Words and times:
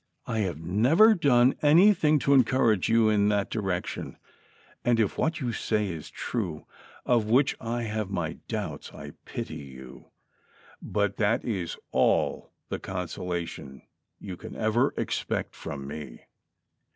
"I 0.25 0.39
have 0.39 0.57
never 0.59 1.13
done 1.13 1.53
anything 1.61 2.17
to 2.21 2.33
encourage 2.33 2.89
you 2.89 3.07
in 3.07 3.27
that 3.29 3.51
direction; 3.51 4.17
and 4.83 4.99
if 4.99 5.15
what 5.15 5.39
you 5.39 5.53
say 5.53 5.89
is 5.89 6.09
true, 6.09 6.65
of 7.05 7.27
which 7.29 7.55
I 7.61 7.83
have 7.83 8.09
my 8.09 8.39
doubts, 8.47 8.91
I 8.95 9.11
pity 9.25 9.57
you; 9.63 10.07
but 10.81 11.17
that 11.17 11.45
is 11.45 11.77
all 11.91 12.49
the 12.69 12.79
consolation 12.79 13.83
you 14.19 14.37
can 14.37 14.55
ever 14.55 14.91
expect 14.97 15.53
from 15.53 15.85
me. 15.87 16.23